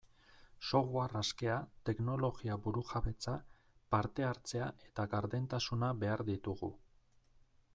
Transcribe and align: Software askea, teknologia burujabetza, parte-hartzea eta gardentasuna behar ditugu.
Software 0.67 1.17
askea, 1.19 1.57
teknologia 1.89 2.57
burujabetza, 2.67 3.35
parte-hartzea 3.97 4.71
eta 4.87 5.07
gardentasuna 5.13 5.91
behar 6.05 6.25
ditugu. 6.31 6.73